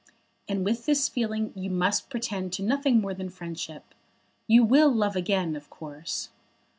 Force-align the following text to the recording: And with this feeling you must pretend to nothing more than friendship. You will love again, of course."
And 0.47 0.65
with 0.65 0.87
this 0.87 1.07
feeling 1.07 1.51
you 1.55 1.69
must 1.69 2.09
pretend 2.09 2.53
to 2.53 2.63
nothing 2.63 3.01
more 3.01 3.13
than 3.13 3.29
friendship. 3.29 3.93
You 4.47 4.63
will 4.65 4.91
love 4.91 5.15
again, 5.15 5.55
of 5.55 5.69
course." 5.69 6.29